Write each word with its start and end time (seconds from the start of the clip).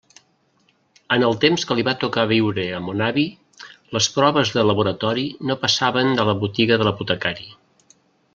En 1.15 1.25
el 1.25 1.35
temps 1.43 1.65
que 1.71 1.75
li 1.79 1.83
va 1.89 1.93
tocar 2.03 2.23
viure 2.31 2.65
a 2.77 2.79
mon 2.85 3.03
avi, 3.09 3.25
les 3.99 4.09
proves 4.17 4.55
de 4.57 4.65
laboratori 4.71 5.27
no 5.51 5.59
passaven 5.67 6.13
de 6.23 6.27
la 6.33 6.37
botiga 6.45 6.81
de 6.83 6.91
l'apotecari. 6.91 7.49